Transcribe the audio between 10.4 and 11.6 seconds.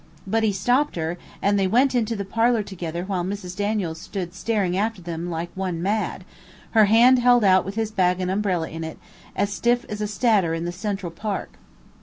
in the Central Park.